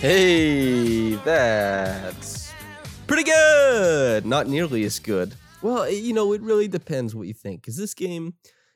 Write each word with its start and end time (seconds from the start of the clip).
Hey, 0.00 1.16
that's 1.16 2.52
pretty 3.08 3.24
good. 3.24 4.24
Not 4.24 4.46
nearly 4.46 4.84
as 4.84 5.00
good. 5.00 5.34
Well, 5.60 5.82
eh, 5.82 5.88
you 5.88 6.12
know, 6.12 6.32
it 6.34 6.40
really 6.40 6.68
depends 6.68 7.16
what 7.16 7.26
you 7.26 7.34
think. 7.34 7.62
Because 7.62 7.76
this 7.76 7.94
game, 7.94 8.34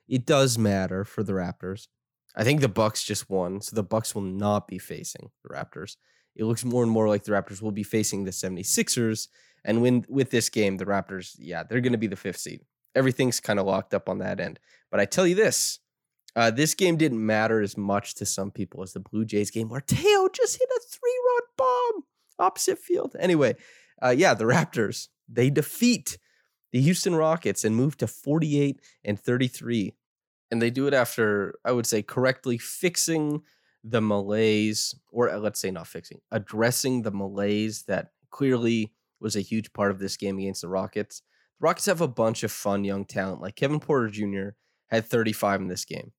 it 0.09 0.27
does 0.27 0.59
matter 0.59 1.05
for 1.05 1.23
the 1.23 1.33
Raptors. 1.33 1.87
I 2.35 2.43
think 2.43 2.61
the 2.61 2.69
Bucks 2.69 3.05
just 3.05 3.31
won, 3.31 3.61
so 3.61 3.77
the 3.77 3.85
Bucks 3.85 4.17
will 4.17 4.23
not 4.23 4.67
be 4.67 4.79
facing 4.79 5.31
the 5.45 5.55
Raptors. 5.55 5.95
It 6.35 6.43
looks 6.43 6.65
more 6.65 6.83
and 6.83 6.91
more 6.91 7.07
like 7.07 7.23
the 7.23 7.31
Raptors 7.31 7.63
will 7.63 7.71
be 7.71 7.85
facing 7.85 8.25
the 8.25 8.33
76ers. 8.33 9.29
And 9.65 9.81
when 9.81 10.05
with 10.09 10.31
this 10.31 10.49
game, 10.49 10.77
the 10.77 10.87
Raptors, 10.87 11.37
yeah, 11.39 11.63
they're 11.63 11.81
going 11.81 11.93
to 11.93 11.99
be 11.99 12.09
the 12.09 12.17
fifth 12.17 12.39
seed. 12.39 12.63
Everything's 12.97 13.39
kind 13.39 13.61
of 13.61 13.67
locked 13.67 13.95
up 13.95 14.09
on 14.09 14.19
that 14.19 14.41
end. 14.41 14.59
But 14.91 14.99
I 14.99 15.05
tell 15.05 15.29
you 15.29 15.37
this, 15.37 15.79
uh, 16.35 16.51
this 16.51 16.75
game 16.75 16.97
didn't 16.97 17.25
matter 17.25 17.61
as 17.61 17.77
much 17.77 18.15
to 18.15 18.27
some 18.27 18.51
people 18.51 18.83
as 18.83 18.93
the 18.93 19.01
Blue 19.01 19.25
Jays 19.25 19.51
game, 19.51 19.69
where 19.69 19.81
Teo 19.81 20.29
just 20.29 20.59
hit 20.59 20.69
a 20.69 20.81
three-run 20.81 21.43
bomb 21.57 22.05
opposite 22.39 22.79
field. 22.79 23.15
Anyway, 23.19 23.57
uh, 24.03 24.15
yeah, 24.17 24.35
the 24.35 24.45
Raptors 24.45 25.09
they 25.29 25.51
defeat 25.51 26.19
the 26.73 26.81
Houston 26.81 27.15
Rockets 27.15 27.65
and 27.65 27.77
move 27.77 27.97
to 27.99 28.07
48 28.07 28.81
and 29.05 29.19
33, 29.19 29.95
and 30.51 30.61
they 30.61 30.71
do 30.71 30.87
it 30.87 30.95
after 30.95 31.59
I 31.65 31.73
would 31.73 31.87
say 31.87 32.03
correctly 32.03 32.59
fixing 32.59 33.43
the 33.85 34.01
malaise, 34.01 34.95
or 35.11 35.31
uh, 35.31 35.39
let's 35.39 35.61
say 35.61 35.71
not 35.71 35.87
fixing, 35.87 36.21
addressing 36.31 37.03
the 37.03 37.11
malaise 37.11 37.83
that 37.85 38.13
clearly 38.31 38.93
was 39.21 39.37
a 39.37 39.41
huge 39.41 39.73
part 39.73 39.91
of 39.91 39.99
this 39.99 40.17
game 40.17 40.39
against 40.39 40.63
the 40.63 40.69
Rockets. 40.69 41.23
The 41.61 41.65
Rockets 41.65 41.87
have 41.87 42.01
a 42.01 42.09
bunch 42.09 42.43
of 42.43 42.53
fun 42.53 42.85
young 42.85 43.05
talent, 43.05 43.41
like 43.41 43.57
Kevin 43.57 43.81
Porter 43.81 44.09
Jr. 44.09 44.51
had 44.89 45.05
35 45.05 45.61
in 45.61 45.69
this 45.69 45.85
game. 45.85 46.13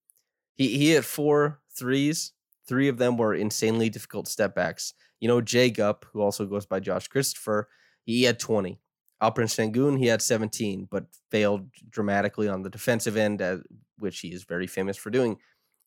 He 0.56 0.78
he 0.78 0.92
hit 0.92 1.06
four 1.06 1.62
threes. 1.78 2.34
Three 2.68 2.88
of 2.88 2.98
them 2.98 3.18
were 3.18 3.34
insanely 3.34 3.90
difficult 3.90 4.28
step 4.28 4.56
backs. 4.56 4.94
You 5.20 5.28
know, 5.28 5.42
Jay 5.42 5.70
Gup, 5.70 6.06
who 6.14 6.22
also 6.22 6.46
goes 6.46 6.66
by 6.66 6.80
Josh 6.80 7.08
Christopher, 7.08 7.68
he 8.04 8.24
had 8.24 8.40
20. 8.40 8.80
Alperen 9.22 9.48
Sengun, 9.48 9.98
he 9.98 10.08
had 10.08 10.22
17, 10.22 10.88
but 10.92 11.06
failed 11.32 11.70
dramatically 11.90 12.50
on 12.50 12.62
the 12.62 12.70
defensive 12.70 13.16
end, 13.16 13.42
uh, 13.42 13.58
which 13.98 14.20
he 14.20 14.34
is 14.34 14.44
very 14.44 14.68
famous 14.68 14.98
for 14.98 15.10
doing. 15.10 15.38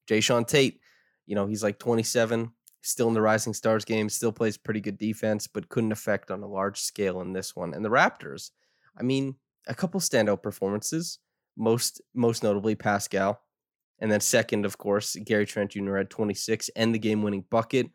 Jae'Sean 0.08 0.46
Tate, 0.46 0.80
you 1.26 1.34
know, 1.34 1.46
he's 1.46 1.62
like 1.62 1.78
27, 1.78 2.50
still 2.80 3.08
in 3.08 3.14
the 3.14 3.20
Rising 3.20 3.52
Stars 3.52 3.84
game, 3.84 4.08
still 4.08 4.32
plays 4.32 4.56
pretty 4.56 4.80
good 4.80 4.96
defense, 4.96 5.46
but 5.46 5.68
couldn't 5.68 5.92
affect 5.92 6.30
on 6.30 6.42
a 6.42 6.48
large 6.48 6.80
scale 6.80 7.20
in 7.20 7.32
this 7.34 7.54
one. 7.54 7.74
And 7.74 7.84
the 7.84 7.90
Raptors, 7.90 8.52
I 8.98 9.02
mean, 9.02 9.36
a 9.66 9.74
couple 9.74 10.00
standout 10.00 10.42
performances, 10.42 11.18
most 11.58 12.00
most 12.14 12.42
notably 12.42 12.74
Pascal. 12.74 13.40
And 13.98 14.10
then 14.10 14.20
second, 14.20 14.66
of 14.66 14.78
course, 14.78 15.16
Gary 15.24 15.46
Trent 15.46 15.70
Jr. 15.70 15.96
had 15.96 16.10
26 16.10 16.70
and 16.76 16.94
the 16.94 16.98
game 16.98 17.22
winning 17.22 17.44
bucket, 17.50 17.90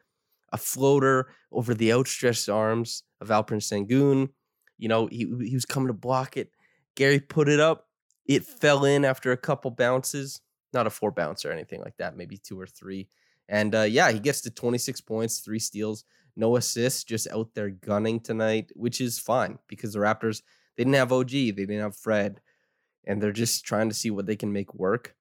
a 0.52 0.58
floater 0.58 1.32
over 1.52 1.74
the 1.74 1.94
outstretched 1.94 2.50
arms 2.50 3.04
of 3.20 3.30
Alperen 3.30 3.62
Sengun. 3.62 4.30
You 4.78 4.88
know, 4.88 5.08
he, 5.08 5.32
he 5.44 5.54
was 5.54 5.66
coming 5.66 5.88
to 5.88 5.94
block 5.94 6.38
it. 6.38 6.50
Gary 6.96 7.20
put 7.20 7.48
it 7.48 7.60
up. 7.60 7.88
It 8.26 8.44
fell 8.44 8.86
in 8.86 9.06
after 9.06 9.32
a 9.32 9.38
couple 9.38 9.72
bounces, 9.72 10.42
not 10.74 10.88
a 10.88 10.90
four 10.90 11.12
bounce 11.12 11.46
or 11.46 11.52
anything 11.52 11.82
like 11.82 11.98
that, 11.98 12.18
maybe 12.18 12.38
two 12.38 12.60
or 12.60 12.68
three. 12.68 13.08
And 13.50 13.76
uh, 13.76 13.82
yeah, 13.82 14.12
he 14.12 14.20
gets 14.20 14.42
to 14.42 14.50
26 14.50 15.02
points, 15.02 15.40
three 15.40 15.60
steals, 15.60 16.06
no 16.36 16.56
assists, 16.56 17.04
just 17.04 17.28
out 17.28 17.50
there 17.54 17.70
gunning 17.70 18.20
tonight, 18.20 18.72
which 18.76 19.02
is 19.02 19.20
fine 19.20 19.60
because 19.68 19.94
the 19.94 20.00
Raptors, 20.00 20.42
they 20.76 20.84
didn't 20.84 20.96
have 20.96 21.12
OG, 21.12 21.30
they 21.30 21.52
didn't 21.52 21.82
have 21.82 21.98
Fred, 21.98 22.40
and 23.06 23.22
they're 23.22 23.32
just 23.32 23.66
trying 23.66 23.90
to 23.90 23.96
see 23.96 24.10
what 24.10 24.26
they 24.26 24.38
can 24.38 24.54
make 24.54 24.74
work. 24.74 25.16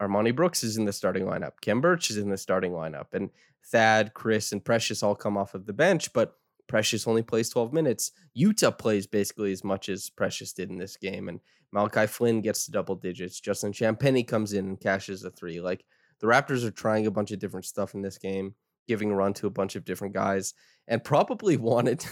Armoni 0.00 0.34
Brooks 0.34 0.62
is 0.62 0.76
in 0.76 0.84
the 0.84 0.92
starting 0.92 1.24
lineup. 1.24 1.52
Khem 1.62 1.80
Birch 1.80 2.10
is 2.10 2.18
in 2.18 2.30
the 2.30 2.36
starting 2.36 2.72
lineup. 2.72 3.06
And 3.12 3.30
Thad, 3.64 4.12
Chris, 4.14 4.52
and 4.52 4.64
Precious 4.64 5.02
all 5.02 5.14
come 5.14 5.36
off 5.36 5.54
of 5.54 5.66
the 5.66 5.72
bench, 5.72 6.12
but 6.12 6.36
Precious 6.66 7.06
only 7.06 7.22
plays 7.22 7.48
12 7.48 7.72
minutes. 7.72 8.12
Yuta 8.36 8.76
plays 8.76 9.06
basically 9.06 9.52
as 9.52 9.64
much 9.64 9.88
as 9.88 10.10
Precious 10.10 10.52
did 10.52 10.70
in 10.70 10.78
this 10.78 10.96
game. 10.96 11.28
And 11.28 11.40
Malachi 11.72 12.06
Flynn 12.06 12.40
gets 12.40 12.64
to 12.64 12.72
double 12.72 12.94
digits. 12.94 13.40
Justin 13.40 13.72
Champagnie 13.72 14.26
comes 14.26 14.52
in 14.52 14.66
and 14.66 14.80
cashes 14.80 15.24
a 15.24 15.30
three. 15.30 15.60
Like 15.60 15.84
the 16.20 16.26
Raptors 16.26 16.64
are 16.64 16.70
trying 16.70 17.06
a 17.06 17.10
bunch 17.10 17.30
of 17.30 17.38
different 17.38 17.66
stuff 17.66 17.94
in 17.94 18.02
this 18.02 18.18
game, 18.18 18.54
giving 18.88 19.10
a 19.10 19.14
run 19.14 19.34
to 19.34 19.46
a 19.46 19.50
bunch 19.50 19.76
of 19.76 19.84
different 19.84 20.14
guys, 20.14 20.54
and 20.88 21.04
probably 21.04 21.56
wanted 21.56 22.04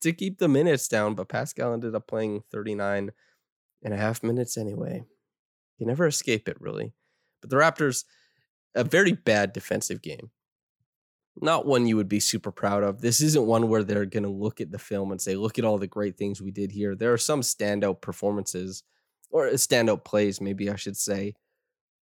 to 0.00 0.12
keep 0.12 0.38
the 0.38 0.48
minutes 0.48 0.88
down. 0.88 1.14
But 1.14 1.28
Pascal 1.28 1.74
ended 1.74 1.94
up 1.94 2.06
playing 2.06 2.42
39 2.50 3.12
and 3.82 3.94
a 3.94 3.96
half 3.96 4.22
minutes 4.22 4.56
anyway. 4.56 5.04
You 5.78 5.86
never 5.86 6.06
escape 6.06 6.48
it, 6.48 6.60
really. 6.60 6.92
But 7.40 7.50
the 7.50 7.56
Raptors, 7.56 8.04
a 8.74 8.84
very 8.84 9.12
bad 9.12 9.52
defensive 9.52 10.02
game. 10.02 10.30
Not 11.40 11.66
one 11.66 11.86
you 11.86 11.96
would 11.96 12.08
be 12.08 12.20
super 12.20 12.52
proud 12.52 12.84
of. 12.84 13.00
This 13.00 13.20
isn't 13.20 13.46
one 13.46 13.68
where 13.68 13.82
they're 13.82 14.06
going 14.06 14.22
to 14.22 14.28
look 14.28 14.60
at 14.60 14.70
the 14.70 14.78
film 14.78 15.10
and 15.10 15.20
say, 15.20 15.34
look 15.34 15.58
at 15.58 15.64
all 15.64 15.78
the 15.78 15.86
great 15.86 16.16
things 16.16 16.40
we 16.40 16.52
did 16.52 16.70
here. 16.70 16.94
There 16.94 17.12
are 17.12 17.18
some 17.18 17.40
standout 17.40 18.00
performances 18.00 18.84
or 19.30 19.48
uh, 19.48 19.52
standout 19.52 20.04
plays, 20.04 20.40
maybe 20.40 20.70
I 20.70 20.76
should 20.76 20.96
say, 20.96 21.34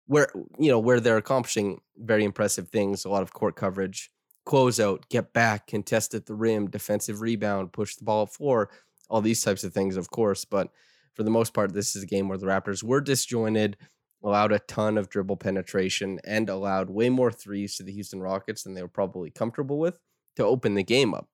where, 0.06 0.28
you 0.58 0.70
know, 0.70 0.78
where 0.78 1.00
they're 1.00 1.16
accomplishing 1.16 1.80
very 1.96 2.24
impressive 2.24 2.68
things, 2.68 3.04
a 3.06 3.08
lot 3.08 3.22
of 3.22 3.32
court 3.32 3.56
coverage, 3.56 4.10
close 4.44 4.78
out, 4.78 5.08
get 5.08 5.32
back, 5.32 5.66
contest 5.66 6.12
at 6.12 6.26
the 6.26 6.34
rim, 6.34 6.68
defensive 6.68 7.22
rebound, 7.22 7.72
push 7.72 7.96
the 7.96 8.04
ball 8.04 8.24
up 8.24 8.30
floor, 8.30 8.68
all 9.08 9.22
these 9.22 9.42
types 9.42 9.64
of 9.64 9.72
things, 9.72 9.96
of 9.96 10.10
course. 10.10 10.44
But 10.44 10.68
for 11.14 11.22
the 11.22 11.30
most 11.30 11.54
part, 11.54 11.72
this 11.72 11.94
is 11.94 12.02
a 12.02 12.06
game 12.06 12.28
where 12.28 12.38
the 12.38 12.46
Raptors 12.46 12.82
were 12.82 13.00
disjointed, 13.00 13.76
allowed 14.22 14.52
a 14.52 14.58
ton 14.60 14.96
of 14.96 15.08
dribble 15.08 15.36
penetration, 15.36 16.20
and 16.24 16.48
allowed 16.48 16.90
way 16.90 17.08
more 17.10 17.32
threes 17.32 17.76
to 17.76 17.82
the 17.82 17.92
Houston 17.92 18.20
Rockets 18.20 18.62
than 18.62 18.74
they 18.74 18.82
were 18.82 18.88
probably 18.88 19.30
comfortable 19.30 19.78
with 19.78 19.98
to 20.36 20.44
open 20.44 20.74
the 20.74 20.82
game 20.82 21.14
up. 21.14 21.28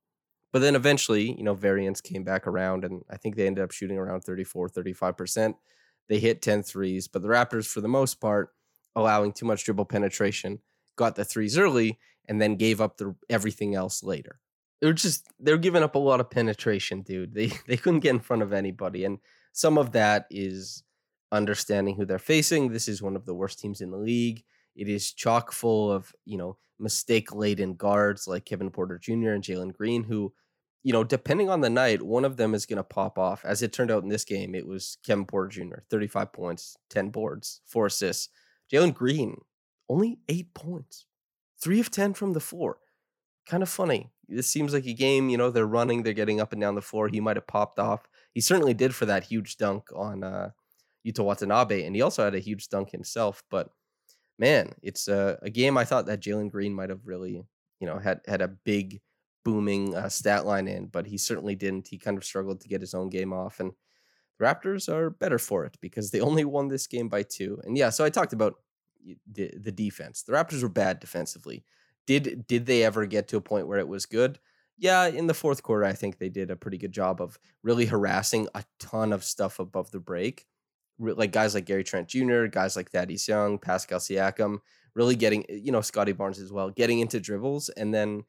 But 0.53 0.61
then 0.61 0.75
eventually, 0.75 1.37
you 1.37 1.45
know, 1.45 1.55
variance 1.55 2.01
came 2.01 2.25
back 2.25 2.47
around, 2.47 2.85
and 2.85 3.03
I 3.11 3.17
think 3.17 3.37
they 3.37 3.47
ended 3.47 3.63
up 3.63 3.71
shooting 3.71 3.99
around 3.99 4.23
34, 4.23 4.71
35%. 4.71 5.55
They 6.09 6.19
hit 6.19 6.41
10 6.41 6.63
threes, 6.63 7.07
but 7.07 7.23
the 7.23 7.29
Raptors, 7.29 7.67
for 7.67 7.83
the 7.83 7.89
most 7.89 8.21
part, 8.21 8.55
allowing 8.97 9.33
too 9.33 9.45
much 9.45 9.65
dribble 9.65 9.85
penetration, 9.85 10.61
got 10.97 11.17
the 11.17 11.25
threes 11.25 11.59
early, 11.59 11.99
and 12.29 12.41
then 12.41 12.57
gave 12.57 12.81
up 12.81 12.97
the 12.97 13.15
everything 13.29 13.75
else 13.75 14.03
later. 14.03 14.41
They're 14.81 14.93
just 14.93 15.27
they're 15.39 15.59
giving 15.59 15.83
up 15.83 15.95
a 15.95 15.99
lot 15.99 16.21
of 16.21 16.31
penetration, 16.31 17.03
dude. 17.03 17.35
They 17.35 17.47
they 17.67 17.77
couldn't 17.77 18.01
get 18.01 18.15
in 18.15 18.21
front 18.21 18.43
of 18.43 18.53
anybody. 18.53 19.05
And 19.05 19.19
some 19.59 19.77
of 19.77 19.91
that 19.91 20.27
is 20.31 20.85
understanding 21.33 21.97
who 21.97 22.05
they're 22.05 22.21
facing. 22.21 22.71
This 22.71 22.87
is 22.87 23.03
one 23.03 23.17
of 23.17 23.27
the 23.27 23.35
worst 23.35 23.59
teams 23.59 23.81
in 23.81 23.91
the 23.91 23.97
league. 23.97 24.45
It 24.77 24.89
is 24.89 25.13
chock 25.13 25.51
full 25.51 25.91
of, 25.91 26.15
you 26.25 26.39
know, 26.39 26.59
mistake 26.79 27.35
laden 27.35 27.75
guards 27.75 28.29
like 28.29 28.45
Kevin 28.45 28.71
Porter 28.71 28.99
Jr. 28.99 29.31
and 29.31 29.43
Jalen 29.43 29.77
Green, 29.77 30.05
who, 30.05 30.33
you 30.85 30.93
know, 30.93 31.03
depending 31.03 31.51
on 31.51 31.61
the 31.61 31.71
night, 31.71 32.01
one 32.01 32.25
of 32.25 32.37
them 32.37 32.55
is 32.55 32.67
going 32.67 32.77
to 32.77 32.85
pop 32.85 33.19
off. 33.19 33.45
As 33.45 33.61
it 33.61 33.73
turned 33.73 33.91
out 33.91 34.05
in 34.05 34.09
this 34.09 34.25
game, 34.25 34.55
it 34.55 34.65
was 34.65 34.99
Kevin 35.05 35.27
Porter 35.27 35.49
Jr., 35.49 35.81
35 35.91 36.33
points, 36.33 36.77
10 36.91 37.11
boards, 37.11 37.61
four 37.67 37.87
assists. 37.87 38.29
Jalen 38.73 38.95
Green, 38.95 39.41
only 39.89 40.21
eight 40.29 40.55
points. 40.55 41.07
Three 41.61 41.81
of 41.81 41.91
10 41.91 42.15
from 42.15 42.33
the 42.33 42.39
floor. 42.39 42.79
Kind 43.45 43.65
of 43.65 43.69
funny. 43.69 44.13
This 44.29 44.47
seems 44.47 44.73
like 44.73 44.87
a 44.87 44.95
game, 44.95 45.29
you 45.29 45.37
know, 45.37 45.51
they're 45.51 45.67
running, 45.67 46.05
they're 46.05 46.13
getting 46.13 46.41
up 46.41 46.53
and 46.53 46.61
down 46.61 46.77
the 46.77 46.81
floor. 46.81 47.09
He 47.09 47.19
might 47.19 47.37
have 47.37 47.49
popped 47.49 47.81
off. 47.81 48.07
He 48.39 48.43
certainly 48.43 48.73
did 48.73 48.95
for 48.95 49.05
that 49.07 49.25
huge 49.25 49.57
dunk 49.57 49.89
on 49.93 50.23
uh, 50.23 50.51
Yuta 51.05 51.25
Watanabe, 51.25 51.83
and 51.83 51.97
he 51.97 52.03
also 52.03 52.23
had 52.23 52.37
a 52.37 52.39
huge 52.39 52.69
dunk 52.69 52.89
himself. 52.93 53.43
But 53.51 53.71
man, 54.39 54.75
it's 54.81 55.09
a, 55.09 55.41
a 55.43 55.51
game 55.51 55.77
I 55.77 55.85
thought 55.85 56.07
that 56.07 56.21
Jalen 56.21 56.53
Green 56.53 56.73
might 56.73 56.91
have 56.91 57.05
really, 57.05 57.43
you 57.81 57.87
know, 57.89 57.99
had 57.99 58.21
had 58.29 58.41
a 58.41 58.47
big 58.47 59.01
booming 59.45 59.93
uh, 59.97 60.09
stat 60.09 60.47
line 60.47 60.69
in, 60.69 60.87
but 60.87 61.09
he 61.09 61.19
certainly 61.19 61.57
didn't. 61.57 61.89
He 61.89 61.99
kind 61.99 62.17
of 62.17 62.25
struggled 62.25 62.61
to 62.61 62.69
get 62.69 62.81
his 62.81 62.95
own 62.95 63.09
game 63.09 63.33
off, 63.33 63.59
and 63.59 63.73
the 64.39 64.45
Raptors 64.45 64.89
are 64.89 65.11
better 65.11 65.41
for 65.41 65.65
it 65.65 65.77
because 65.81 66.13
they 66.13 66.21
only 66.21 66.45
won 66.45 66.69
this 66.69 66.87
game 66.87 67.09
by 67.09 67.25
two. 67.25 67.61
And 67.65 67.77
yeah, 67.77 67.91
so 67.91 68.05
I 68.05 68.09
talked 68.09 68.35
about 68.35 68.55
the, 69.33 69.51
the 69.61 69.73
defense. 69.73 70.23
The 70.23 70.33
Raptors 70.33 70.63
were 70.63 70.69
bad 70.69 71.01
defensively. 71.01 71.65
Did 72.07 72.47
did 72.47 72.67
they 72.67 72.85
ever 72.85 73.05
get 73.05 73.27
to 73.31 73.37
a 73.37 73.41
point 73.41 73.67
where 73.67 73.81
it 73.81 73.89
was 73.89 74.07
good? 74.07 74.39
Yeah, 74.79 75.09
in 75.09 75.27
the 75.27 75.35
fourth 75.35 75.63
quarter, 75.63 75.85
I 75.85 75.93
think 75.93 76.19
they 76.19 76.29
did 76.29 76.51
a 76.51 76.57
pretty 76.57 76.79
good 76.79 76.93
job 76.93 77.21
of 77.21 77.39
really 77.65 77.87
harassing 77.87 78.49
a 78.55 78.65
ton 78.79 79.13
of 79.13 79.25
stuff 79.25 79.59
above 79.59 79.91
the 79.91 79.99
break. 79.99 80.47
Like 81.01 81.33
guys 81.33 81.55
like 81.55 81.65
Gary 81.65 81.85
Trent 81.85 82.09
Jr., 82.09 82.47
guys 82.47 82.77
like 82.77 82.91
Thaddeus 82.91 83.27
Young, 83.27 83.59
Pascal 83.59 83.99
Siakam, 83.99 84.59
really 84.95 85.17
getting, 85.17 85.45
you 85.49 85.73
know, 85.73 85.81
Scottie 85.81 86.13
Barnes 86.13 86.39
as 86.39 86.53
well, 86.53 86.71
getting 86.71 87.01
into 87.01 87.21
dribbles 87.21 87.69
and 87.71 87.93
then 87.93 88.25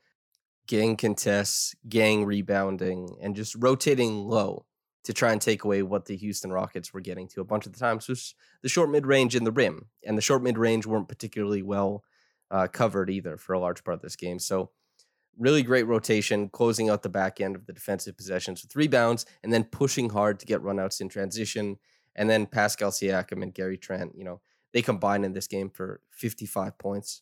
gang 0.68 0.96
contests, 0.96 1.76
gang 1.88 2.26
rebounding, 2.26 3.18
and 3.22 3.36
just 3.36 3.56
rotating 3.56 4.28
low 4.28 4.66
to 5.04 5.14
try 5.14 5.32
and 5.32 5.42
take 5.42 5.64
away 5.64 5.82
what 5.82 6.06
the 6.06 6.16
Houston 6.18 6.52
Rockets 6.52 6.94
were 6.94 7.02
getting 7.02 7.28
to 7.30 7.42
a 7.42 7.46
bunch 7.46 7.66
of 7.66 7.74
the 7.74 7.80
times 7.80 8.08
was 8.08 8.36
the 8.62 8.70
short 8.70 8.90
mid 8.92 9.08
range 9.08 9.36
in 9.36 9.44
the 9.44 9.52
rim. 9.52 9.88
And 10.06 10.18
the 10.18 10.22
short 10.22 10.44
mid 10.44 10.58
range 10.58 10.86
weren't 10.86 11.10
particularly 11.10 11.64
well 11.64 12.04
uh, 12.52 12.68
covered 12.68 13.10
either 13.10 13.38
for 13.38 13.54
a 13.54 13.60
large 13.60 13.84
part 13.84 13.96
of 13.96 14.02
this 14.02 14.16
game. 14.16 14.40
So, 14.40 14.72
really 15.40 15.64
great 15.64 15.88
rotation, 15.88 16.50
closing 16.50 16.90
out 16.90 17.02
the 17.02 17.10
back 17.10 17.42
end 17.42 17.56
of 17.56 17.66
the 17.66 17.74
defensive 17.74 18.18
possessions 18.18 18.62
with 18.62 18.76
rebounds 18.76 19.26
and 19.44 19.52
then 19.52 19.64
pushing 19.64 20.10
hard 20.10 20.40
to 20.40 20.46
get 20.46 20.62
runouts 20.62 21.02
in 21.02 21.10
transition. 21.10 21.78
And 22.16 22.30
then 22.30 22.46
Pascal 22.46 22.92
Siakam 22.92 23.42
and 23.42 23.54
Gary 23.54 23.78
Trent, 23.78 24.12
you 24.16 24.26
know, 24.26 24.42
they 24.74 24.82
combined 24.82 25.26
in 25.26 25.34
this 25.34 25.48
game 25.48 25.70
for 25.70 26.02
55 26.12 26.78
points. 26.78 27.22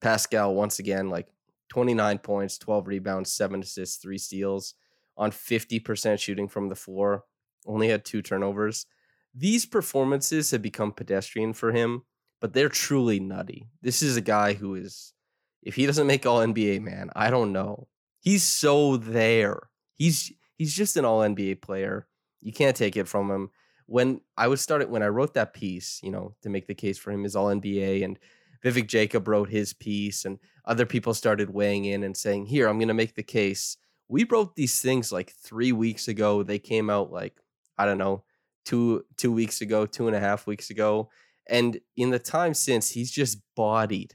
Pascal, 0.00 0.54
once 0.54 0.78
again, 0.78 1.08
like 1.08 1.26
29 1.70 2.18
points, 2.18 2.58
12 2.58 2.86
rebounds, 2.86 3.32
seven 3.32 3.62
assists, 3.62 3.96
three 3.96 4.18
steals 4.18 4.74
on 5.16 5.30
50% 5.30 6.18
shooting 6.18 6.48
from 6.48 6.68
the 6.68 6.76
floor, 6.76 7.24
only 7.66 7.88
had 7.88 8.04
two 8.04 8.22
turnovers. 8.22 8.86
These 9.34 9.66
performances 9.66 10.50
have 10.50 10.62
become 10.62 10.92
pedestrian 10.92 11.54
for 11.54 11.72
him, 11.72 12.02
but 12.40 12.52
they're 12.52 12.68
truly 12.68 13.18
nutty. 13.18 13.66
This 13.82 14.02
is 14.02 14.16
a 14.16 14.22
guy 14.22 14.52
who 14.54 14.74
is, 14.74 15.14
if 15.62 15.74
he 15.74 15.86
doesn't 15.86 16.06
make 16.06 16.26
all 16.26 16.40
NBA, 16.40 16.80
man, 16.82 17.10
I 17.14 17.30
don't 17.30 17.52
know. 17.52 17.88
He's 18.20 18.42
so 18.42 18.96
there. 18.96 19.68
He's 19.94 20.32
he's 20.56 20.74
just 20.74 20.96
an 20.96 21.04
all 21.04 21.20
NBA 21.20 21.62
player. 21.62 22.06
You 22.40 22.52
can't 22.52 22.76
take 22.76 22.96
it 22.96 23.08
from 23.08 23.30
him. 23.30 23.50
When 23.86 24.20
I 24.36 24.48
was 24.48 24.60
started 24.60 24.90
when 24.90 25.02
I 25.02 25.08
wrote 25.08 25.34
that 25.34 25.54
piece, 25.54 26.00
you 26.02 26.10
know, 26.10 26.34
to 26.42 26.48
make 26.48 26.66
the 26.66 26.74
case 26.74 26.98
for 26.98 27.10
him 27.10 27.24
as 27.24 27.36
all 27.36 27.46
NBA, 27.46 28.04
and 28.04 28.18
Vivek 28.64 28.88
Jacob 28.88 29.28
wrote 29.28 29.48
his 29.48 29.72
piece, 29.72 30.24
and 30.24 30.38
other 30.64 30.86
people 30.86 31.14
started 31.14 31.50
weighing 31.50 31.84
in 31.84 32.02
and 32.02 32.16
saying, 32.16 32.46
"Here, 32.46 32.68
I'm 32.68 32.78
going 32.78 32.88
to 32.88 32.94
make 32.94 33.14
the 33.14 33.22
case." 33.22 33.76
we 34.08 34.24
wrote 34.24 34.54
these 34.54 34.80
things 34.80 35.12
like 35.12 35.32
three 35.32 35.72
weeks 35.72 36.08
ago. 36.08 36.42
They 36.42 36.58
came 36.58 36.90
out 36.90 37.12
like, 37.12 37.40
I 37.78 37.86
don't 37.86 37.98
know, 37.98 38.24
two 38.64 39.04
two 39.16 39.32
weeks 39.32 39.60
ago, 39.60 39.86
two 39.86 40.06
and 40.06 40.16
a 40.16 40.20
half 40.20 40.46
weeks 40.46 40.70
ago. 40.70 41.10
And 41.48 41.78
in 41.96 42.10
the 42.10 42.18
time 42.18 42.54
since, 42.54 42.90
he's 42.90 43.10
just 43.10 43.38
bodied 43.54 44.14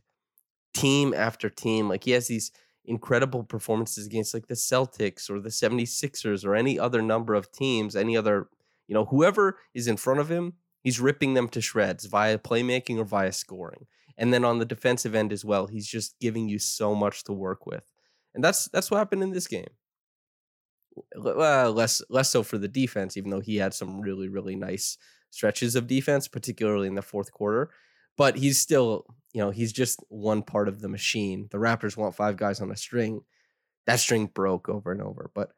team 0.74 1.14
after 1.14 1.50
team. 1.50 1.90
Like 1.90 2.04
he 2.04 2.12
has 2.12 2.28
these 2.28 2.52
incredible 2.86 3.44
performances 3.44 4.06
against 4.06 4.34
like 4.34 4.48
the 4.48 4.56
Celtics 4.56 5.30
or 5.30 5.40
the 5.40 5.50
76ers 5.50 6.46
or 6.46 6.56
any 6.56 6.80
other 6.80 7.02
number 7.02 7.34
of 7.34 7.52
teams, 7.52 7.96
any 7.96 8.18
other, 8.18 8.48
you 8.88 8.94
know, 8.94 9.06
whoever 9.06 9.60
is 9.74 9.88
in 9.88 9.98
front 9.98 10.20
of 10.20 10.30
him, 10.30 10.54
he's 10.82 11.00
ripping 11.00 11.34
them 11.34 11.48
to 11.50 11.62
shreds 11.62 12.06
via 12.06 12.38
playmaking 12.38 12.98
or 12.98 13.06
via 13.06 13.32
scoring. 13.32 13.86
And 14.18 14.34
then 14.34 14.44
on 14.44 14.60
the 14.60 14.66
defensive 14.66 15.16
end 15.16 15.32
as 15.32 15.46
well, 15.46 15.68
he's 15.68 15.88
just 15.88 16.20
giving 16.20 16.50
you 16.50 16.60
so 16.60 16.94
much 16.94 17.24
to 17.26 17.34
work 17.34 17.66
with. 17.66 17.92
And 18.34 18.44
that's 18.44 18.70
that's 18.70 18.90
what 18.90 18.98
happened 18.98 19.24
in 19.24 19.32
this 19.32 19.48
game 19.48 19.68
well, 21.16 21.42
uh, 21.42 21.70
less 21.70 22.02
less 22.10 22.30
so 22.30 22.44
for 22.44 22.58
the 22.58 22.68
defense, 22.68 23.18
even 23.18 23.30
though 23.30 23.40
he 23.40 23.58
had 23.58 23.74
some 23.74 24.02
really 24.02 24.28
really 24.28 24.56
nice 24.56 24.98
stretches 25.30 25.76
of 25.76 25.88
defense, 25.88 26.28
particularly 26.28 26.88
in 26.88 26.96
the 26.96 27.02
fourth 27.02 27.32
quarter. 27.32 27.70
But 28.18 28.38
he's 28.38 28.60
still, 28.60 29.06
you 29.34 29.42
know, 29.42 29.52
he's 29.52 29.72
just 29.72 30.00
one 30.10 30.44
part 30.44 30.68
of 30.68 30.82
the 30.82 30.90
machine. 30.90 31.48
The 31.52 31.58
Raptors 31.58 31.98
want 31.98 32.16
five 32.16 32.38
guys 32.38 32.62
on 32.62 32.72
a 32.72 32.76
string. 32.76 33.22
That 33.88 34.00
string 34.00 34.28
broke 34.28 34.70
over 34.70 34.92
and 34.92 35.02
over. 35.02 35.32
But 35.34 35.52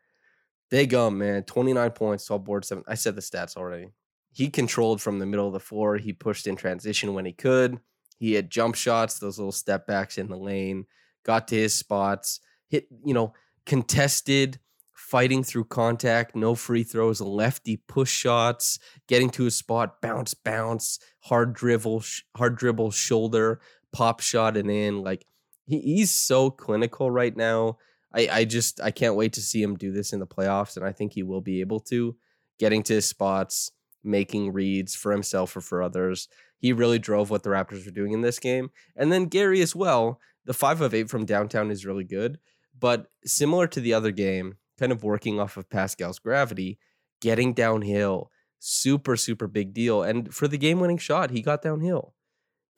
they 0.70 0.88
go, 0.88 1.08
um, 1.08 1.18
man. 1.18 1.44
29 1.44 1.92
points, 1.92 2.26
12 2.26 2.44
boards, 2.44 2.68
seven. 2.68 2.84
I 2.88 2.96
said 2.96 3.16
the 3.16 3.22
stats 3.22 3.58
already. 3.58 3.90
He 4.32 4.50
controlled 4.50 5.02
from 5.02 5.20
the 5.20 5.26
middle 5.26 5.46
of 5.46 5.54
the 5.54 5.60
floor. 5.60 5.98
He 5.98 6.14
pushed 6.14 6.48
in 6.48 6.56
transition 6.56 7.14
when 7.14 7.26
he 7.26 7.34
could. 7.34 7.80
He 8.18 8.34
had 8.34 8.50
jump 8.50 8.76
shots, 8.76 9.20
those 9.20 9.38
little 9.38 9.52
step 9.52 9.86
backs 9.86 10.18
in 10.18 10.30
the 10.30 10.38
lane, 10.38 10.86
got 11.24 11.48
to 11.50 11.56
his 11.56 11.74
spots, 11.74 12.40
hit, 12.70 12.88
you 13.06 13.14
know, 13.14 13.34
contested 13.66 14.60
fighting 15.04 15.44
through 15.44 15.66
contact, 15.66 16.34
no 16.34 16.56
free 16.56 16.82
throws, 16.82 17.20
lefty 17.20 17.76
push 17.76 18.10
shots, 18.10 18.80
getting 19.08 19.30
to 19.30 19.46
a 19.46 19.52
spot, 19.52 20.02
bounce, 20.02 20.34
bounce, 20.34 20.98
hard 21.20 21.54
dribble, 21.54 22.02
hard 22.38 22.56
dribble, 22.56 22.90
shoulder, 22.90 23.60
pop 23.92 24.22
shot 24.22 24.56
and 24.56 24.72
in. 24.72 25.04
Like 25.04 25.26
he, 25.66 25.80
he's 25.82 26.12
so 26.12 26.50
clinical 26.50 27.12
right 27.12 27.36
now. 27.36 27.78
I, 28.16 28.30
I 28.32 28.46
just 28.46 28.80
I 28.82 28.92
can't 28.92 29.16
wait 29.16 29.34
to 29.34 29.42
see 29.42 29.62
him 29.62 29.76
do 29.76 29.92
this 29.92 30.14
in 30.14 30.20
the 30.20 30.26
playoffs, 30.26 30.78
and 30.78 30.86
I 30.86 30.94
think 30.94 31.14
he 31.14 31.22
will 31.22 31.42
be 31.42 31.60
able 31.60 31.82
to 31.82 32.16
getting 32.58 32.82
to 32.84 32.94
his 32.94 33.06
spots, 33.06 33.72
making 34.04 34.54
reads 34.54 34.96
for 34.96 35.12
himself 35.12 35.56
or 35.56 35.62
for 35.62 35.84
others. 35.84 36.30
He 36.60 36.72
really 36.72 37.00
drove 37.00 37.30
what 37.30 37.44
the 37.44 37.50
Raptors 37.50 37.86
were 37.86 37.92
doing 37.92 38.14
in 38.14 38.22
this 38.22 38.40
game, 38.40 38.72
and 38.96 39.12
then 39.12 39.26
Gary 39.26 39.62
as 39.62 39.76
well. 39.76 40.20
The 40.46 40.54
five 40.54 40.82
of 40.82 40.94
eight 40.94 41.10
from 41.10 41.26
downtown 41.26 41.72
is 41.72 41.86
really 41.86 42.04
good, 42.04 42.40
but 42.80 43.08
similar 43.26 43.68
to 43.68 43.80
the 43.80 43.94
other 43.94 44.12
game, 44.12 44.58
kind 44.80 44.92
of 44.92 45.04
working 45.04 45.40
off 45.40 45.58
of 45.58 45.70
Pascal's 45.70 46.20
gravity, 46.20 46.80
getting 47.22 47.54
downhill, 47.54 48.32
super, 48.60 49.16
super 49.16 49.48
big 49.48 49.74
deal. 49.74 50.04
And 50.04 50.34
for 50.34 50.48
the 50.48 50.58
game 50.58 50.80
winning 50.80 50.98
shot, 50.98 51.32
he 51.32 51.42
got 51.42 51.62
downhill. 51.62 52.14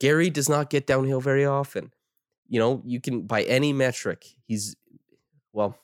Gary 0.00 0.30
does 0.30 0.48
not 0.48 0.70
get 0.70 0.86
downhill 0.86 1.20
very 1.20 1.44
often. 1.44 1.92
You 2.48 2.60
know, 2.60 2.82
you 2.84 3.00
can, 3.00 3.22
by 3.22 3.42
any 3.42 3.72
metric, 3.72 4.26
he's, 4.46 4.76
well, 5.52 5.78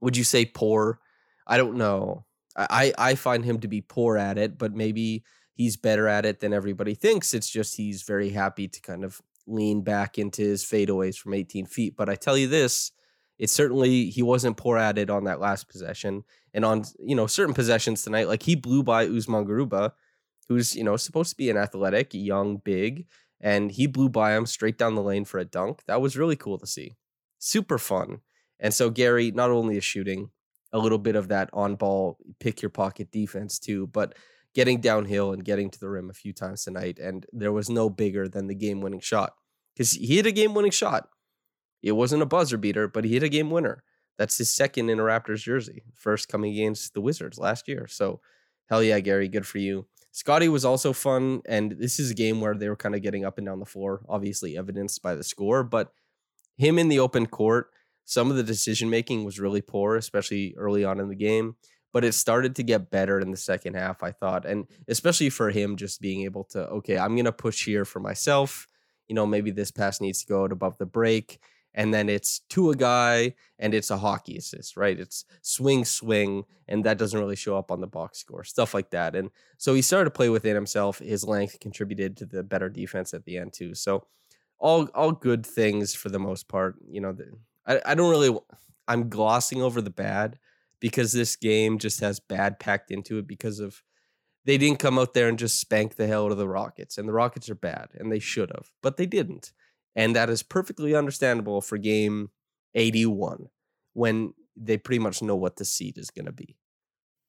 would 0.00 0.16
you 0.16 0.24
say 0.24 0.44
poor? 0.44 1.00
I 1.46 1.56
don't 1.56 1.76
know. 1.76 2.24
I, 2.56 2.92
I 2.98 3.14
find 3.14 3.44
him 3.44 3.60
to 3.60 3.68
be 3.68 3.80
poor 3.80 4.18
at 4.18 4.36
it, 4.36 4.58
but 4.58 4.74
maybe 4.74 5.24
he's 5.54 5.76
better 5.76 6.08
at 6.08 6.26
it 6.26 6.40
than 6.40 6.52
everybody 6.52 6.94
thinks. 6.94 7.32
It's 7.32 7.48
just 7.48 7.76
he's 7.76 8.02
very 8.02 8.30
happy 8.30 8.68
to 8.68 8.80
kind 8.80 9.04
of 9.04 9.20
lean 9.46 9.82
back 9.82 10.18
into 10.18 10.42
his 10.42 10.64
fadeaways 10.64 11.16
from 11.16 11.34
18 11.34 11.66
feet. 11.66 11.96
But 11.96 12.08
I 12.08 12.14
tell 12.14 12.36
you 12.36 12.48
this, 12.48 12.92
it 13.40 13.48
certainly 13.48 14.10
he 14.10 14.22
wasn't 14.22 14.58
poor 14.58 14.76
at 14.76 14.98
it 14.98 15.08
on 15.08 15.24
that 15.24 15.40
last 15.40 15.66
possession. 15.66 16.24
And 16.52 16.64
on 16.64 16.84
you 17.02 17.16
know 17.16 17.26
certain 17.26 17.54
possessions 17.54 18.04
tonight 18.04 18.28
like 18.28 18.42
he 18.42 18.54
blew 18.54 18.82
by 18.82 19.06
Usman 19.06 19.46
Garuba 19.46 19.92
who's 20.48 20.76
you 20.76 20.84
know 20.84 20.96
supposed 20.96 21.30
to 21.30 21.36
be 21.36 21.48
an 21.48 21.56
athletic 21.56 22.12
young 22.12 22.58
big 22.58 23.06
and 23.40 23.72
he 23.72 23.86
blew 23.86 24.10
by 24.10 24.36
him 24.36 24.44
straight 24.44 24.76
down 24.76 24.94
the 24.94 25.02
lane 25.02 25.24
for 25.24 25.38
a 25.38 25.44
dunk. 25.46 25.80
That 25.86 26.02
was 26.02 26.18
really 26.18 26.36
cool 26.36 26.58
to 26.58 26.66
see. 26.66 26.96
Super 27.38 27.78
fun. 27.78 28.20
And 28.60 28.74
so 28.74 28.90
Gary 28.90 29.30
not 29.30 29.50
only 29.50 29.78
is 29.78 29.84
shooting 29.84 30.30
a 30.70 30.78
little 30.78 30.98
bit 30.98 31.16
of 31.16 31.28
that 31.28 31.48
on 31.54 31.76
ball 31.76 32.18
pick 32.40 32.60
your 32.60 32.70
pocket 32.70 33.10
defense 33.10 33.58
too 33.58 33.86
but 33.86 34.14
getting 34.54 34.80
downhill 34.80 35.32
and 35.32 35.44
getting 35.44 35.70
to 35.70 35.80
the 35.80 35.88
rim 35.88 36.10
a 36.10 36.12
few 36.12 36.34
times 36.34 36.64
tonight 36.64 36.98
and 36.98 37.24
there 37.32 37.52
was 37.52 37.70
no 37.70 37.88
bigger 37.88 38.28
than 38.28 38.48
the 38.48 38.54
game 38.54 38.82
winning 38.82 39.00
shot. 39.00 39.32
Cuz 39.78 39.92
he 39.92 40.16
hit 40.16 40.26
a 40.26 40.32
game 40.32 40.52
winning 40.52 40.72
shot 40.72 41.08
it 41.82 41.92
wasn't 41.92 42.22
a 42.22 42.26
buzzer 42.26 42.56
beater, 42.56 42.88
but 42.88 43.04
he 43.04 43.14
hit 43.14 43.22
a 43.22 43.28
game 43.28 43.50
winner. 43.50 43.82
That's 44.18 44.38
his 44.38 44.52
second 44.52 44.90
in 44.90 45.00
a 45.00 45.02
Raptors 45.02 45.42
jersey, 45.42 45.82
first 45.94 46.28
coming 46.28 46.52
against 46.52 46.92
the 46.92 47.00
Wizards 47.00 47.38
last 47.38 47.66
year. 47.68 47.86
So, 47.88 48.20
hell 48.68 48.82
yeah, 48.82 49.00
Gary, 49.00 49.28
good 49.28 49.46
for 49.46 49.58
you. 49.58 49.86
Scottie 50.12 50.48
was 50.48 50.64
also 50.64 50.92
fun, 50.92 51.40
and 51.46 51.72
this 51.72 51.98
is 51.98 52.10
a 52.10 52.14
game 52.14 52.40
where 52.40 52.54
they 52.54 52.68
were 52.68 52.76
kind 52.76 52.94
of 52.94 53.02
getting 53.02 53.24
up 53.24 53.38
and 53.38 53.46
down 53.46 53.60
the 53.60 53.64
floor, 53.64 54.02
obviously 54.08 54.58
evidenced 54.58 55.02
by 55.02 55.14
the 55.14 55.24
score, 55.24 55.62
but 55.62 55.92
him 56.58 56.78
in 56.78 56.88
the 56.88 56.98
open 56.98 57.26
court, 57.26 57.70
some 58.04 58.30
of 58.30 58.36
the 58.36 58.42
decision 58.42 58.90
making 58.90 59.24
was 59.24 59.40
really 59.40 59.62
poor, 59.62 59.96
especially 59.96 60.54
early 60.58 60.84
on 60.84 61.00
in 61.00 61.08
the 61.08 61.14
game. 61.14 61.56
But 61.92 62.04
it 62.04 62.12
started 62.12 62.54
to 62.56 62.62
get 62.62 62.90
better 62.90 63.18
in 63.18 63.30
the 63.30 63.36
second 63.36 63.74
half, 63.74 64.02
I 64.02 64.12
thought. 64.12 64.44
And 64.44 64.66
especially 64.86 65.30
for 65.30 65.50
him 65.50 65.76
just 65.76 66.00
being 66.00 66.22
able 66.22 66.44
to, 66.50 66.66
okay, 66.66 66.98
I'm 66.98 67.16
going 67.16 67.24
to 67.24 67.32
push 67.32 67.64
here 67.64 67.84
for 67.84 67.98
myself. 67.98 68.68
You 69.08 69.14
know, 69.14 69.26
maybe 69.26 69.50
this 69.50 69.70
pass 69.70 70.00
needs 70.00 70.20
to 70.20 70.26
go 70.26 70.44
out 70.44 70.52
above 70.52 70.78
the 70.78 70.86
break 70.86 71.40
and 71.74 71.94
then 71.94 72.08
it's 72.08 72.40
to 72.50 72.70
a 72.70 72.76
guy 72.76 73.34
and 73.58 73.74
it's 73.74 73.90
a 73.90 73.98
hockey 73.98 74.36
assist, 74.36 74.76
right? 74.76 74.98
It's 74.98 75.24
swing, 75.42 75.84
swing, 75.84 76.44
and 76.68 76.84
that 76.84 76.98
doesn't 76.98 77.18
really 77.18 77.36
show 77.36 77.56
up 77.56 77.70
on 77.70 77.80
the 77.80 77.86
box 77.86 78.18
score, 78.18 78.44
stuff 78.44 78.74
like 78.74 78.90
that. 78.90 79.14
And 79.14 79.30
so 79.58 79.74
he 79.74 79.82
started 79.82 80.06
to 80.06 80.10
play 80.10 80.28
within 80.28 80.54
himself. 80.54 80.98
His 80.98 81.24
length 81.24 81.60
contributed 81.60 82.16
to 82.18 82.26
the 82.26 82.42
better 82.42 82.68
defense 82.68 83.14
at 83.14 83.24
the 83.24 83.38
end, 83.38 83.52
too. 83.52 83.74
So 83.74 84.06
all 84.58 84.84
all 84.94 85.12
good 85.12 85.44
things 85.46 85.94
for 85.94 86.08
the 86.10 86.18
most 86.18 86.48
part. 86.48 86.76
You 86.88 87.00
know, 87.00 87.12
the, 87.12 87.32
I 87.66 87.80
I 87.84 87.94
don't 87.94 88.10
really. 88.10 88.38
I'm 88.88 89.08
glossing 89.08 89.62
over 89.62 89.80
the 89.80 89.90
bad 89.90 90.38
because 90.80 91.12
this 91.12 91.36
game 91.36 91.78
just 91.78 92.00
has 92.00 92.18
bad 92.18 92.58
packed 92.58 92.90
into 92.90 93.18
it 93.18 93.28
because 93.28 93.60
of 93.60 93.82
they 94.44 94.58
didn't 94.58 94.78
come 94.78 94.98
out 94.98 95.14
there 95.14 95.28
and 95.28 95.38
just 95.38 95.60
spank 95.60 95.94
the 95.94 96.06
hell 96.06 96.24
out 96.26 96.32
of 96.32 96.38
the 96.38 96.48
Rockets, 96.48 96.98
and 96.98 97.08
the 97.08 97.12
Rockets 97.12 97.50
are 97.50 97.54
bad, 97.54 97.88
and 97.94 98.10
they 98.10 98.18
should 98.18 98.50
have, 98.50 98.70
but 98.82 98.96
they 98.96 99.06
didn't, 99.06 99.52
and 99.96 100.14
that 100.16 100.30
is 100.30 100.42
perfectly 100.42 100.94
understandable 100.94 101.60
for 101.60 101.78
game 101.78 102.30
81 102.74 103.48
when 103.92 104.34
they 104.56 104.76
pretty 104.76 104.98
much 104.98 105.22
know 105.22 105.36
what 105.36 105.56
the 105.56 105.64
seed 105.64 105.98
is 105.98 106.10
going 106.10 106.26
to 106.26 106.32
be. 106.32 106.56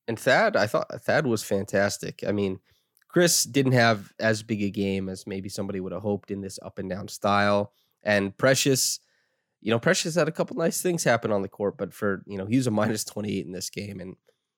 And 0.08 0.20
Thad, 0.20 0.56
I 0.56 0.68
thought 0.68 0.90
Thad 1.02 1.28
was 1.28 1.44
fantastic. 1.44 2.24
I 2.28 2.32
mean, 2.32 2.60
Chris 3.08 3.44
didn't 3.44 3.74
have 3.74 4.12
as 4.20 4.44
big 4.44 4.62
a 4.62 4.70
game 4.70 5.10
as 5.10 5.28
maybe 5.28 5.50
somebody 5.50 5.80
would 5.80 5.92
have 5.92 6.02
hoped 6.02 6.32
in 6.32 6.42
this 6.42 6.60
up 6.64 6.80
and 6.80 6.90
down 6.90 7.08
style. 7.08 7.74
And 8.04 8.36
Precious, 8.38 9.00
you 9.62 9.70
know, 9.70 9.80
Precious 9.80 10.16
had 10.16 10.28
a 10.28 10.32
couple 10.32 10.56
nice 10.56 10.82
things 10.82 11.04
happen 11.04 11.32
on 11.32 11.42
the 11.42 11.50
court, 11.50 11.78
but 11.78 11.94
for 11.94 12.24
you 12.26 12.38
know, 12.38 12.46
he 12.46 12.58
was 12.58 12.68
a 12.68 12.72
minus 12.72 13.04
twenty 13.04 13.38
eight 13.38 13.46
in 13.46 13.52
this 13.52 13.70
game, 13.70 14.00
and 14.00 14.16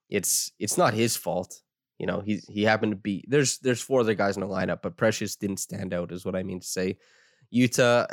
it's 0.10 0.51
it's 0.60 0.77
not 0.77 0.93
his 0.93 1.17
fault. 1.17 1.62
You 1.98 2.05
know, 2.07 2.22
he 2.22 2.41
he 2.48 2.63
happened 2.63 2.91
to 2.91 2.98
be 2.98 3.25
there's 3.27 3.57
there's 3.60 3.81
four 3.81 4.01
other 4.01 4.13
guys 4.13 4.38
in 4.38 4.41
the 4.41 4.48
lineup, 4.48 4.81
but 4.81 4.98
Precious 4.98 5.36
didn't 5.36 5.57
stand 5.57 5.93
out, 5.93 6.12
is 6.12 6.25
what 6.25 6.36
I 6.36 6.43
mean 6.43 6.60
to 6.60 6.67
say. 6.67 6.98
Yuta, 7.53 8.07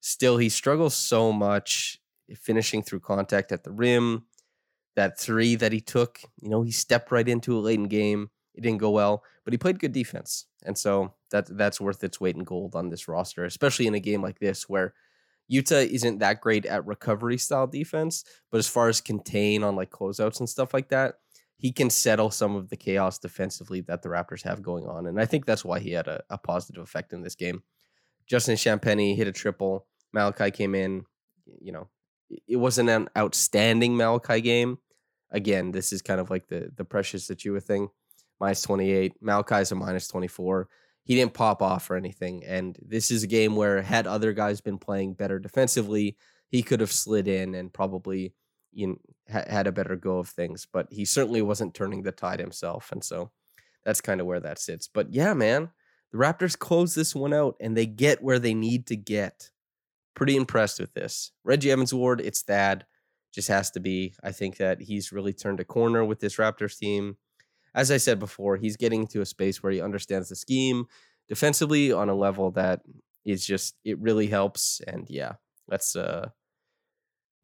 still 0.00 0.36
he 0.36 0.48
struggles 0.48 0.94
so 0.94 1.32
much 1.32 2.00
finishing 2.36 2.82
through 2.82 3.00
contact 3.00 3.52
at 3.52 3.64
the 3.64 3.72
rim. 3.72 4.24
That 4.96 5.18
three 5.18 5.54
that 5.54 5.72
he 5.72 5.80
took, 5.80 6.20
you 6.42 6.50
know, 6.50 6.62
he 6.62 6.72
stepped 6.72 7.12
right 7.12 7.28
into 7.28 7.56
a 7.56 7.60
late 7.60 7.78
in 7.78 7.84
game. 7.84 8.30
It 8.54 8.62
didn't 8.62 8.80
go 8.80 8.90
well, 8.90 9.22
but 9.44 9.52
he 9.52 9.58
played 9.58 9.78
good 9.78 9.92
defense, 9.92 10.46
and 10.64 10.76
so 10.76 11.14
that 11.30 11.46
that's 11.56 11.80
worth 11.80 12.02
its 12.02 12.20
weight 12.20 12.34
in 12.34 12.42
gold 12.42 12.74
on 12.74 12.90
this 12.90 13.06
roster, 13.06 13.44
especially 13.44 13.86
in 13.86 13.94
a 13.94 14.00
game 14.00 14.20
like 14.20 14.40
this 14.40 14.68
where 14.68 14.92
Yuta 15.50 15.86
isn't 15.86 16.18
that 16.18 16.40
great 16.40 16.66
at 16.66 16.86
recovery 16.86 17.38
style 17.38 17.66
defense, 17.66 18.24
but 18.50 18.58
as 18.58 18.68
far 18.68 18.88
as 18.88 19.00
contain 19.00 19.62
on 19.62 19.76
like 19.76 19.90
closeouts 19.90 20.40
and 20.40 20.48
stuff 20.48 20.72
like 20.72 20.88
that, 20.88 21.14
he 21.56 21.72
can 21.72 21.90
settle 21.90 22.30
some 22.30 22.54
of 22.56 22.68
the 22.68 22.76
chaos 22.76 23.18
defensively 23.18 23.80
that 23.82 24.02
the 24.02 24.08
Raptors 24.08 24.42
have 24.42 24.62
going 24.62 24.86
on. 24.86 25.06
And 25.06 25.20
I 25.20 25.26
think 25.26 25.46
that's 25.46 25.64
why 25.64 25.80
he 25.80 25.90
had 25.92 26.08
a, 26.08 26.22
a 26.30 26.38
positive 26.38 26.82
effect 26.82 27.12
in 27.12 27.22
this 27.22 27.34
game. 27.34 27.62
Justin 28.30 28.54
Champagnie 28.54 29.16
hit 29.16 29.26
a 29.26 29.32
triple. 29.32 29.86
Malachi 30.12 30.52
came 30.52 30.76
in. 30.76 31.04
You 31.60 31.72
know, 31.72 31.88
it 32.46 32.56
wasn't 32.56 32.88
an 32.88 33.08
outstanding 33.18 33.96
Malachi 33.96 34.40
game. 34.40 34.78
Again, 35.32 35.72
this 35.72 35.92
is 35.92 36.00
kind 36.00 36.20
of 36.20 36.30
like 36.30 36.46
the 36.46 36.70
the 36.76 36.84
precious 36.84 37.28
Achiuwa 37.28 37.60
thing. 37.60 37.88
Minus 38.38 38.62
28. 38.62 39.14
Malachi's 39.20 39.72
a 39.72 39.74
minus 39.74 40.08
24. 40.08 40.68
He 41.02 41.16
didn't 41.16 41.34
pop 41.34 41.60
off 41.60 41.90
or 41.90 41.96
anything. 41.96 42.44
And 42.44 42.78
this 42.80 43.10
is 43.10 43.24
a 43.24 43.26
game 43.26 43.56
where 43.56 43.82
had 43.82 44.06
other 44.06 44.32
guys 44.32 44.60
been 44.60 44.78
playing 44.78 45.14
better 45.14 45.38
defensively, 45.38 46.16
he 46.48 46.62
could 46.62 46.80
have 46.80 46.92
slid 46.92 47.26
in 47.28 47.54
and 47.54 47.72
probably 47.72 48.34
you 48.72 48.86
know, 48.86 48.96
had 49.26 49.66
a 49.66 49.72
better 49.72 49.96
go 49.96 50.18
of 50.18 50.28
things. 50.28 50.66
But 50.72 50.86
he 50.90 51.04
certainly 51.04 51.42
wasn't 51.42 51.74
turning 51.74 52.02
the 52.02 52.12
tide 52.12 52.40
himself. 52.40 52.92
And 52.92 53.04
so 53.04 53.30
that's 53.84 54.00
kind 54.00 54.20
of 54.20 54.26
where 54.26 54.40
that 54.40 54.58
sits. 54.58 54.88
But 54.88 55.12
yeah, 55.12 55.34
man, 55.34 55.70
the 56.12 56.18
Raptors 56.18 56.58
close 56.58 56.94
this 56.94 57.14
one 57.14 57.32
out 57.32 57.56
and 57.60 57.76
they 57.76 57.86
get 57.86 58.22
where 58.22 58.38
they 58.38 58.54
need 58.54 58.86
to 58.86 58.96
get. 58.96 59.50
Pretty 60.14 60.36
impressed 60.36 60.80
with 60.80 60.92
this. 60.92 61.32
Reggie 61.44 61.70
Evans 61.70 61.94
Ward, 61.94 62.20
it's 62.20 62.42
Thad. 62.42 62.84
Just 63.32 63.48
has 63.48 63.70
to 63.72 63.80
be. 63.80 64.14
I 64.24 64.32
think 64.32 64.56
that 64.56 64.80
he's 64.80 65.12
really 65.12 65.32
turned 65.32 65.60
a 65.60 65.64
corner 65.64 66.04
with 66.04 66.18
this 66.20 66.36
Raptors 66.36 66.76
team. 66.76 67.16
As 67.74 67.92
I 67.92 67.98
said 67.98 68.18
before, 68.18 68.56
he's 68.56 68.76
getting 68.76 69.06
to 69.08 69.20
a 69.20 69.26
space 69.26 69.62
where 69.62 69.72
he 69.72 69.80
understands 69.80 70.28
the 70.28 70.36
scheme 70.36 70.86
defensively 71.28 71.92
on 71.92 72.08
a 72.08 72.14
level 72.14 72.50
that 72.50 72.80
is 73.24 73.46
just 73.46 73.76
it 73.84 73.98
really 74.00 74.26
helps. 74.26 74.80
And 74.86 75.06
yeah, 75.08 75.34
let's 75.68 75.94
uh 75.94 76.30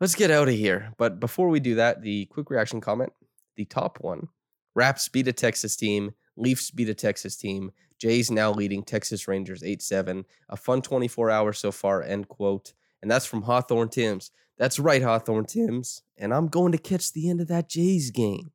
let's 0.01 0.17
get 0.17 0.31
out 0.31 0.49
of 0.49 0.55
here. 0.55 0.93
But 0.99 1.21
before 1.21 1.49
we 1.49 1.61
do 1.61 1.77
that, 1.77 2.03
the 2.03 2.27
quick 2.27 2.51
reaction 2.51 2.81
comment, 2.81 3.13
the 3.57 3.65
top 3.65 3.99
one. 4.01 4.29
Raps 4.75 5.09
beat 5.09 5.29
a 5.29 5.33
Texas 5.33 5.77
team. 5.77 6.13
Leafs 6.37 6.71
beat 6.71 6.89
a 6.89 6.95
Texas 6.95 7.37
team. 7.37 7.73
Jays 7.99 8.31
now 8.31 8.51
leading 8.53 8.83
Texas 8.83 9.27
Rangers 9.27 9.63
8 9.63 9.81
7. 9.83 10.25
A 10.49 10.57
fun 10.57 10.83
24 10.83 11.31
hours 11.31 11.59
so 11.59 11.73
far, 11.73 12.03
end 12.03 12.29
quote. 12.29 12.75
And 13.03 13.11
that's 13.11 13.27
from 13.27 13.43
Hawthorne 13.43 13.89
Timms. 13.89 14.31
That's 14.59 14.79
right, 14.79 15.03
Hawthorne 15.03 15.47
Timms. 15.47 16.03
And 16.17 16.33
I'm 16.33 16.49
going 16.49 16.73
to 16.73 16.79
catch 16.79 17.13
the 17.13 17.29
end 17.29 17.41
of 17.41 17.49
that 17.49 17.69
Jays 17.69 18.11
game. 18.11 18.53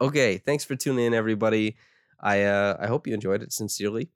Okay, 0.00 0.38
thanks 0.38 0.64
for 0.64 0.76
tuning 0.76 1.06
in, 1.06 1.14
everybody. 1.14 1.76
I 2.20 2.42
uh, 2.42 2.76
I 2.80 2.86
hope 2.86 3.06
you 3.06 3.14
enjoyed 3.14 3.42
it 3.42 3.52
sincerely. 3.52 4.10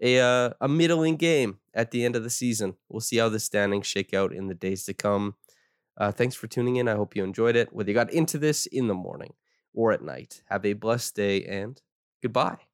A 0.00 0.20
uh, 0.20 0.50
a 0.60 0.68
middling 0.68 1.16
game 1.16 1.58
at 1.72 1.90
the 1.90 2.04
end 2.04 2.16
of 2.16 2.22
the 2.24 2.30
season. 2.30 2.76
We'll 2.88 3.00
see 3.00 3.16
how 3.18 3.28
the 3.28 3.40
standings 3.40 3.86
shake 3.86 4.12
out 4.14 4.32
in 4.32 4.48
the 4.48 4.54
days 4.54 4.84
to 4.84 4.94
come. 4.94 5.34
Uh, 5.96 6.10
thanks 6.10 6.34
for 6.34 6.46
tuning 6.48 6.76
in. 6.76 6.88
I 6.88 6.96
hope 6.96 7.14
you 7.14 7.22
enjoyed 7.22 7.56
it. 7.56 7.72
Whether 7.72 7.90
you 7.90 7.94
got 7.94 8.12
into 8.12 8.38
this 8.38 8.66
in 8.66 8.88
the 8.88 8.94
morning 8.94 9.34
or 9.72 9.92
at 9.92 10.02
night, 10.02 10.42
have 10.50 10.64
a 10.64 10.72
blessed 10.72 11.14
day 11.14 11.44
and 11.44 11.80
goodbye. 12.24 12.73